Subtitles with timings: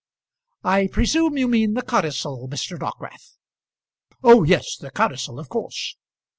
[0.63, 2.75] I presume you mean the codicil, Mr.
[2.79, 3.37] Dockwrath?"
[4.23, 4.75] "Oh yes!
[4.75, 5.95] the codicil of course."